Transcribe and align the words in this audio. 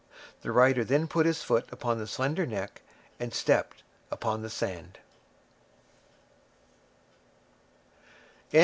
The 0.41 0.51
rider 0.51 0.83
then 0.83 1.07
put 1.07 1.27
his 1.27 1.43
foot 1.43 1.67
upon 1.71 1.99
the 1.99 2.07
slender 2.07 2.47
neck, 2.47 2.81
and 3.19 3.31
stepped 3.31 3.83
upon 4.11 4.41
the 4.41 4.49
sand. 4.49 4.97